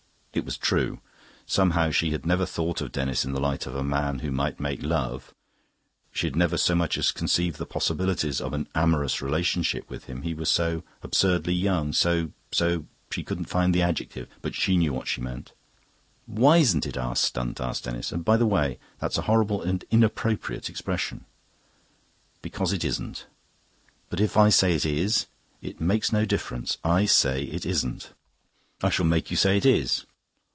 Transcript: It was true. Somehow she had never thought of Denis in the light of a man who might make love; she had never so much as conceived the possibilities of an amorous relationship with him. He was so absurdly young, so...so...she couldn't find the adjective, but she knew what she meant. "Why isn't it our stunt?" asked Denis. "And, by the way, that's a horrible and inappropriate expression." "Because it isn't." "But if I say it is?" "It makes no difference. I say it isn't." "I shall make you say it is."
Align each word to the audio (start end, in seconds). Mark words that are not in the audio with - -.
It 0.33 0.45
was 0.45 0.55
true. 0.55 1.01
Somehow 1.45 1.91
she 1.91 2.11
had 2.11 2.25
never 2.25 2.45
thought 2.45 2.79
of 2.79 2.93
Denis 2.93 3.25
in 3.25 3.33
the 3.33 3.41
light 3.41 3.67
of 3.67 3.75
a 3.75 3.83
man 3.83 4.19
who 4.19 4.31
might 4.31 4.61
make 4.61 4.81
love; 4.81 5.33
she 6.13 6.25
had 6.25 6.37
never 6.37 6.55
so 6.55 6.73
much 6.73 6.97
as 6.97 7.11
conceived 7.11 7.57
the 7.57 7.65
possibilities 7.65 8.39
of 8.39 8.53
an 8.53 8.69
amorous 8.73 9.21
relationship 9.21 9.89
with 9.89 10.05
him. 10.05 10.21
He 10.21 10.33
was 10.33 10.47
so 10.49 10.83
absurdly 11.03 11.53
young, 11.53 11.91
so...so...she 11.91 13.23
couldn't 13.23 13.49
find 13.49 13.75
the 13.75 13.81
adjective, 13.81 14.29
but 14.41 14.55
she 14.55 14.77
knew 14.77 14.93
what 14.93 15.05
she 15.09 15.19
meant. 15.19 15.51
"Why 16.25 16.57
isn't 16.59 16.87
it 16.87 16.95
our 16.95 17.17
stunt?" 17.17 17.59
asked 17.59 17.83
Denis. 17.83 18.13
"And, 18.13 18.23
by 18.23 18.37
the 18.37 18.47
way, 18.47 18.79
that's 18.99 19.17
a 19.17 19.23
horrible 19.23 19.61
and 19.61 19.83
inappropriate 19.91 20.69
expression." 20.69 21.25
"Because 22.41 22.71
it 22.71 22.85
isn't." 22.85 23.25
"But 24.09 24.21
if 24.21 24.37
I 24.37 24.47
say 24.47 24.75
it 24.75 24.85
is?" 24.85 25.25
"It 25.61 25.81
makes 25.81 26.13
no 26.13 26.23
difference. 26.23 26.77
I 26.85 27.03
say 27.03 27.43
it 27.43 27.65
isn't." 27.65 28.11
"I 28.81 28.89
shall 28.89 29.05
make 29.05 29.29
you 29.29 29.35
say 29.35 29.57
it 29.57 29.65
is." 29.65 30.05